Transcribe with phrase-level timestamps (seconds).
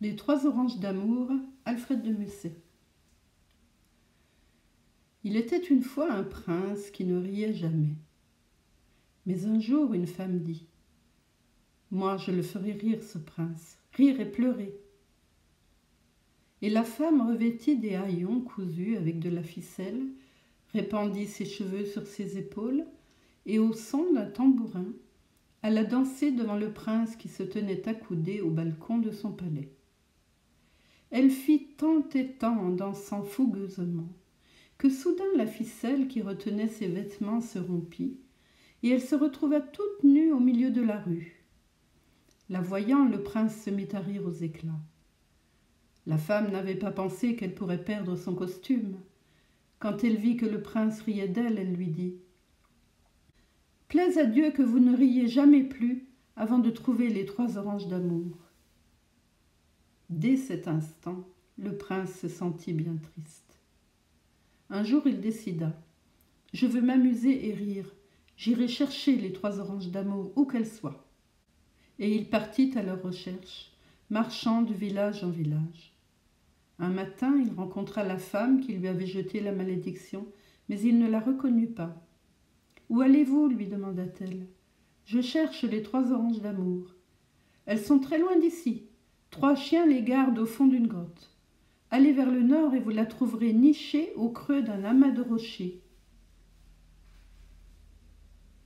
[0.00, 1.28] Les trois oranges d'amour,
[1.64, 2.54] Alfred de Musset.
[5.24, 7.96] Il était une fois un prince qui ne riait jamais.
[9.26, 10.68] Mais un jour, une femme dit
[11.90, 14.72] Moi, je le ferai rire, ce prince, rire et pleurer.
[16.62, 20.06] Et la femme revêtit des haillons cousus avec de la ficelle,
[20.74, 22.86] répandit ses cheveux sur ses épaules,
[23.46, 24.92] et au son d'un tambourin,
[25.62, 29.72] elle a dansé devant le prince qui se tenait accoudé au balcon de son palais.
[31.10, 34.08] Elle fit tant et tant en dansant fougueusement,
[34.76, 38.18] que soudain la ficelle qui retenait ses vêtements se rompit,
[38.82, 41.44] et elle se retrouva toute nue au milieu de la rue.
[42.50, 44.80] La voyant, le prince se mit à rire aux éclats.
[46.06, 48.96] La femme n'avait pas pensé qu'elle pourrait perdre son costume.
[49.78, 52.14] Quand elle vit que le prince riait d'elle, elle lui dit
[53.88, 57.88] Plaise à Dieu que vous ne riez jamais plus avant de trouver les trois oranges
[57.88, 58.47] d'amour.
[60.10, 63.60] Dès cet instant, le prince se sentit bien triste.
[64.70, 65.72] Un jour, il décida
[66.52, 67.94] Je veux m'amuser et rire.
[68.36, 71.04] J'irai chercher les trois oranges d'amour où qu'elles soient.
[71.98, 73.72] Et il partit à leur recherche,
[74.08, 75.92] marchant de village en village.
[76.78, 80.26] Un matin, il rencontra la femme qui lui avait jeté la malédiction,
[80.68, 82.00] mais il ne la reconnut pas.
[82.88, 83.48] Où allez-vous?
[83.48, 84.46] lui demanda-t-elle.
[85.04, 86.94] Je cherche les trois oranges d'amour.
[87.66, 88.84] Elles sont très loin d'ici.
[89.30, 91.34] Trois chiens les gardent au fond d'une grotte.
[91.90, 95.80] Allez vers le nord et vous la trouverez nichée au creux d'un amas de rochers.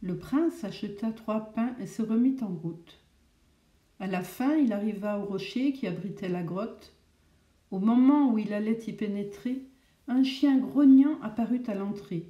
[0.00, 2.98] Le prince acheta trois pains et se remit en route.
[4.00, 6.92] À la fin, il arriva au rocher qui abritait la grotte.
[7.70, 9.62] Au moment où il allait y pénétrer,
[10.08, 12.26] un chien grognant apparut à l'entrée.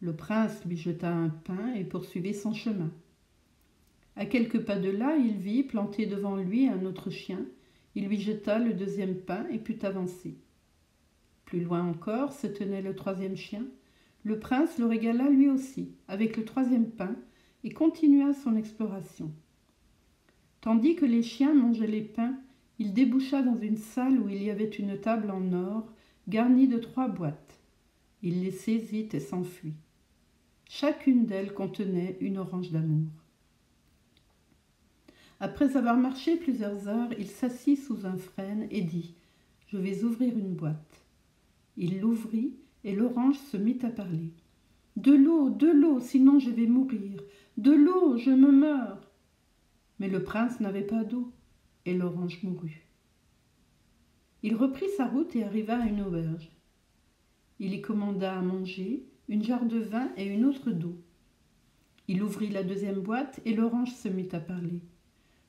[0.00, 2.92] Le prince lui jeta un pain et poursuivit son chemin.
[4.16, 7.46] À quelques pas de là, il vit, planté devant lui, un autre chien.
[7.94, 10.36] Il lui jeta le deuxième pain et put avancer.
[11.44, 13.64] Plus loin encore se tenait le troisième chien.
[14.24, 17.16] Le prince le régala lui aussi, avec le troisième pain,
[17.64, 19.32] et continua son exploration.
[20.60, 22.38] Tandis que les chiens mangeaient les pains,
[22.78, 25.92] il déboucha dans une salle où il y avait une table en or,
[26.28, 27.60] garnie de trois boîtes.
[28.22, 29.74] Il les saisit et s'enfuit.
[30.68, 33.21] Chacune d'elles contenait une orange d'amour.
[35.42, 39.16] Après avoir marché plusieurs heures, il s'assit sous un frêne et dit
[39.66, 41.04] Je vais ouvrir une boîte.
[41.76, 42.54] Il l'ouvrit
[42.84, 44.30] et l'orange se mit à parler.
[44.94, 47.20] De l'eau, de l'eau, sinon je vais mourir.
[47.56, 49.10] De l'eau, je me meurs.
[49.98, 51.32] Mais le prince n'avait pas d'eau
[51.86, 52.86] et l'orange mourut.
[54.44, 56.52] Il reprit sa route et arriva à une auberge.
[57.58, 61.02] Il y commanda à manger une jarre de vin et une autre d'eau.
[62.06, 64.82] Il ouvrit la deuxième boîte et l'orange se mit à parler.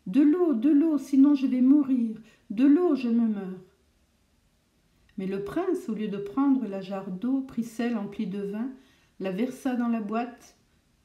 [0.06, 2.18] De l'eau, de l'eau, sinon je vais mourir.
[2.50, 3.64] De l'eau, je me meurs.
[5.18, 8.70] Mais le prince, au lieu de prendre la jarre d'eau, prit celle emplie de vin,
[9.20, 10.58] la versa dans la boîte,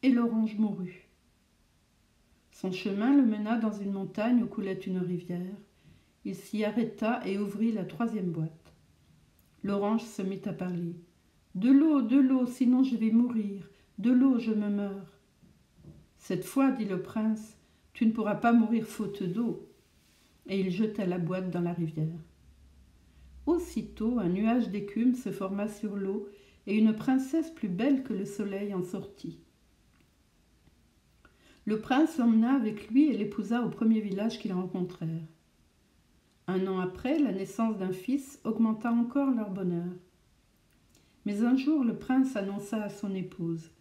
[0.03, 1.09] et l'orange mourut.
[2.53, 5.56] Son chemin le mena dans une montagne où coulait une rivière.
[6.25, 8.75] Il s'y arrêta et ouvrit la troisième boîte.
[9.62, 10.97] L'orange se mit à parler.
[11.54, 13.69] De l'eau, de l'eau, sinon je vais mourir.
[13.98, 15.20] De l'eau, je me meurs.
[16.16, 17.58] Cette fois, dit le prince,
[17.98, 19.69] tu ne pourras pas mourir faute d'eau.
[20.47, 22.20] Et il jeta la boîte dans la rivière.
[23.44, 26.28] Aussitôt, un nuage d'écume se forma sur l'eau
[26.69, 29.41] et une princesse plus belle que le soleil en sortit.
[31.64, 35.26] Le prince l'emmena avec lui et l'épousa au premier village qu'ils rencontrèrent.
[36.47, 39.91] Un an après, la naissance d'un fils augmenta encore leur bonheur.
[41.25, 43.72] Mais un jour, le prince annonça à son épouse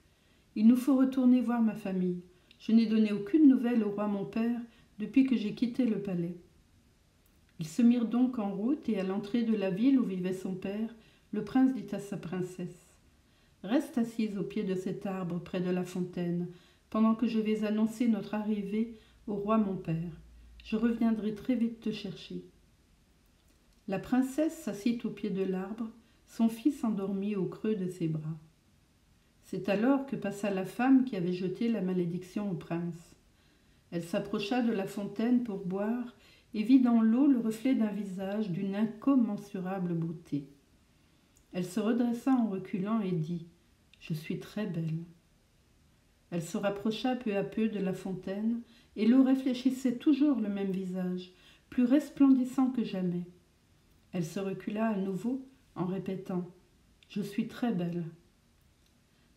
[0.55, 2.23] Il nous faut retourner voir ma famille.
[2.59, 4.59] Je n'ai donné aucune nouvelle au roi mon père
[4.99, 6.35] depuis que j'ai quitté le palais.
[7.59, 10.55] Ils se mirent donc en route et à l'entrée de la ville où vivait son
[10.55, 10.95] père,
[11.31, 12.93] le prince dit à sa princesse
[13.63, 16.47] Reste assise au pied de cet arbre près de la fontaine,
[16.89, 18.97] pendant que je vais annoncer notre arrivée
[19.27, 20.21] au roi mon père.
[20.63, 22.43] Je reviendrai très vite te chercher.
[23.87, 25.89] La princesse s'assit au pied de l'arbre,
[26.27, 28.37] son fils endormit au creux de ses bras.
[29.47, 33.15] C'est alors que passa la femme qui avait jeté la malédiction au prince.
[33.91, 36.17] Elle s'approcha de la fontaine pour boire
[36.53, 40.49] et vit dans l'eau le reflet d'un visage d'une incommensurable beauté.
[41.53, 43.47] Elle se redressa en reculant et dit
[44.01, 45.05] Je suis très belle.
[46.29, 48.59] Elle se rapprocha peu à peu de la fontaine,
[48.97, 51.31] et l'eau réfléchissait toujours le même visage,
[51.69, 53.23] plus resplendissant que jamais.
[54.11, 56.45] Elle se recula à nouveau en répétant
[57.07, 58.03] Je suis très belle.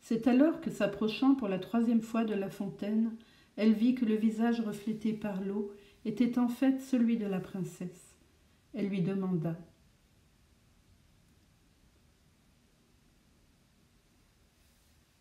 [0.00, 3.16] C'est alors que, s'approchant pour la troisième fois de la fontaine,
[3.56, 5.72] elle vit que le visage reflété par l'eau
[6.04, 8.16] était en fait celui de la princesse.
[8.72, 9.56] Elle lui demanda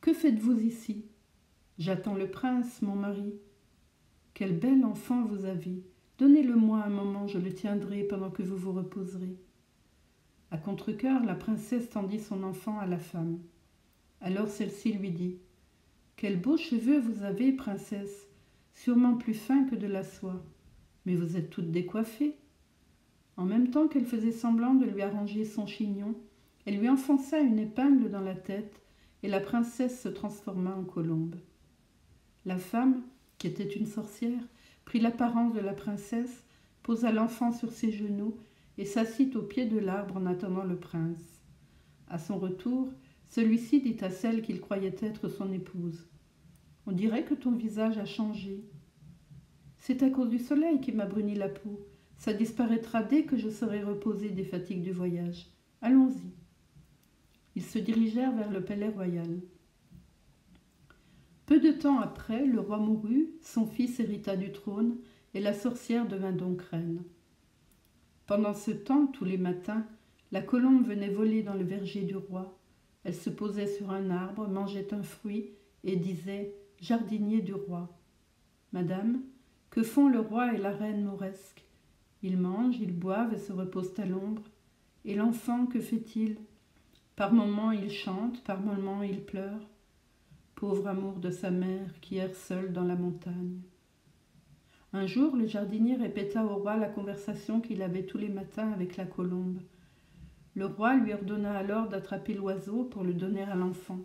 [0.02, 1.06] Que faites-vous ici?
[1.78, 3.34] J'attends le prince, mon mari.
[4.34, 5.84] Quel bel enfant vous avez.
[6.18, 9.38] Donnez-le-moi un moment, je le tiendrai pendant que vous vous reposerez.
[10.52, 13.40] À contre-cœur, la princesse tendit son enfant à la femme.
[14.22, 15.38] Alors celle-ci lui dit
[16.16, 18.28] Quels beaux cheveux vous avez, princesse,
[18.74, 20.44] sûrement plus fins que de la soie.
[21.06, 22.36] Mais vous êtes toute décoiffée.
[23.38, 26.16] En même temps qu'elle faisait semblant de lui arranger son chignon,
[26.66, 28.82] elle lui enfonça une épingle dans la tête
[29.24, 31.36] et la princesse se transforma en colombe.
[32.46, 33.02] La femme,
[33.38, 34.42] qui était une sorcière,
[34.86, 36.46] prit l'apparence de la princesse,
[36.84, 38.38] posa l'enfant sur ses genoux
[38.78, 41.42] et s'assit au pied de l'arbre en attendant le prince.
[42.10, 42.90] À son retour,
[43.30, 46.08] celui-ci dit à celle qu'il croyait être son épouse.
[46.86, 48.66] On dirait que ton visage a changé.
[49.78, 51.88] C'est à cause du soleil qui m'a bruni la peau.
[52.18, 55.48] Ça disparaîtra dès que je serai reposée des fatigues du voyage.
[55.82, 56.34] Allons-y.
[57.56, 59.42] Ils se dirigèrent vers le palais royal.
[61.46, 64.98] Peu de temps après, le roi mourut, son fils hérita du trône,
[65.34, 67.04] et la sorcière devint donc reine.
[68.26, 69.86] Pendant ce temps, tous les matins,
[70.32, 72.59] la colombe venait voler dans le verger du roi.
[73.04, 75.52] Elle se posait sur un arbre, mangeait un fruit
[75.84, 77.90] et disait Jardinier du roi.
[78.72, 79.22] Madame,
[79.70, 81.66] que font le roi et la reine mauresque?
[82.22, 84.44] Ils mangent, ils boivent et se reposent à l'ombre.
[85.06, 86.38] Et l'enfant, que fait-il?
[87.16, 89.68] Par moments il chante, par moments il pleure
[90.60, 93.62] pauvre amour de sa mère qui erre seul dans la montagne.
[94.92, 98.98] Un jour, le jardinier répéta au roi la conversation qu'il avait tous les matins avec
[98.98, 99.62] la colombe.
[100.60, 104.02] Le roi lui ordonna alors d'attraper l'oiseau pour le donner à l'enfant.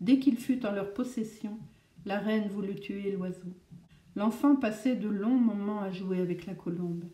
[0.00, 1.56] Dès qu'il fut en leur possession,
[2.04, 3.54] la reine voulut tuer l'oiseau.
[4.16, 7.04] L'enfant passait de longs moments à jouer avec la colombe.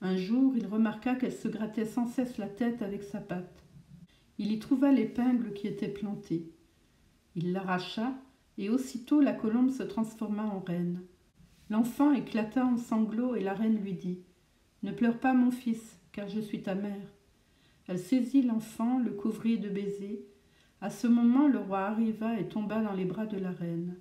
[0.00, 3.62] Un jour, il remarqua qu'elle se grattait sans cesse la tête avec sa patte.
[4.38, 6.50] Il y trouva l'épingle qui était plantée.
[7.36, 8.12] Il l'arracha,
[8.58, 11.00] et aussitôt la colombe se transforma en reine.
[11.70, 14.18] L'enfant éclata en sanglots, et la reine lui dit
[14.82, 17.06] Ne pleure pas, mon fils, car je suis ta mère.
[17.88, 20.20] Elle saisit l'enfant, le couvrit de baisers.
[20.80, 23.96] À ce moment, le roi arriva et tomba dans les bras de la reine.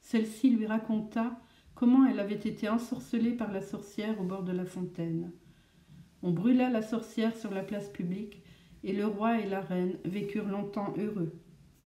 [0.00, 1.40] Celle-ci lui raconta
[1.74, 5.32] comment elle avait été ensorcelée par la sorcière au bord de la fontaine.
[6.22, 8.42] On brûla la sorcière sur la place publique,
[8.82, 11.32] et le roi et la reine vécurent longtemps heureux.